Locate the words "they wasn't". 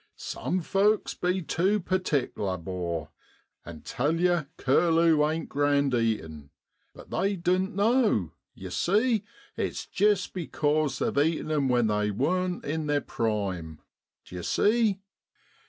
11.85-12.65